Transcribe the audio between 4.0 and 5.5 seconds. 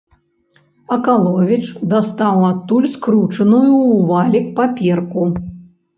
валік паперку.